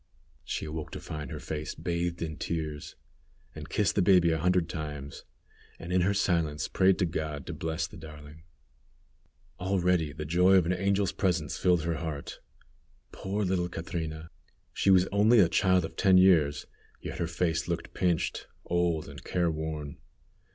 [0.43, 2.95] She awoke to find her face bathed in tears,
[3.53, 5.25] and kissed the baby a hundred times,
[5.77, 8.41] and in her silence prayed God to bless the darling.
[9.59, 12.39] Already the joy of an angel's presence filled her heart.
[13.11, 14.31] Poor little Catrina!
[14.73, 16.65] She was only a child of ten years,
[16.99, 19.99] yet her face looked pinched, old, and careworn.